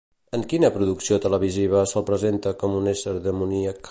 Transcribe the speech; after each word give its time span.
En 0.35 0.45
quina 0.53 0.71
producció 0.77 1.19
televisiva 1.25 1.83
se'l 1.93 2.07
presenta 2.09 2.57
com 2.63 2.77
un 2.81 2.91
ésser 2.97 3.17
demoníac? 3.31 3.89